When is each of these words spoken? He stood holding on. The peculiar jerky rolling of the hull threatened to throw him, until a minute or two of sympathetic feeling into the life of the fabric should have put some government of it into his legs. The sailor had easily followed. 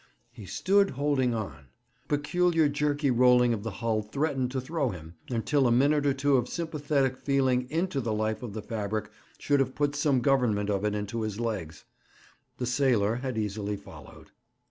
He 0.31 0.47
stood 0.47 0.89
holding 0.89 1.35
on. 1.35 1.65
The 2.07 2.17
peculiar 2.17 2.67
jerky 2.67 3.11
rolling 3.11 3.53
of 3.53 3.61
the 3.61 3.69
hull 3.69 4.01
threatened 4.01 4.49
to 4.49 4.59
throw 4.59 4.89
him, 4.89 5.13
until 5.29 5.67
a 5.67 5.71
minute 5.71 6.07
or 6.07 6.13
two 6.15 6.37
of 6.37 6.49
sympathetic 6.49 7.15
feeling 7.17 7.69
into 7.69 8.01
the 8.01 8.11
life 8.11 8.41
of 8.41 8.53
the 8.53 8.63
fabric 8.63 9.11
should 9.37 9.59
have 9.59 9.75
put 9.75 9.95
some 9.95 10.21
government 10.21 10.71
of 10.71 10.83
it 10.85 10.95
into 10.95 11.21
his 11.21 11.39
legs. 11.39 11.85
The 12.57 12.65
sailor 12.65 13.17
had 13.17 13.37
easily 13.37 13.77
followed. 13.77 14.31